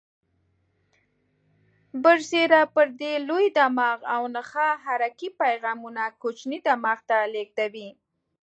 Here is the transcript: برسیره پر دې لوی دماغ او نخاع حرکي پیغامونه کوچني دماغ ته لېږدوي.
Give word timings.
برسیره 2.03 2.61
پر 2.73 2.87
دې 2.99 3.13
لوی 3.27 3.45
دماغ 3.57 3.99
او 4.15 4.23
نخاع 4.35 4.73
حرکي 4.85 5.29
پیغامونه 5.41 6.03
کوچني 6.21 6.57
دماغ 6.67 6.99
ته 7.09 7.17
لېږدوي. 7.33 7.89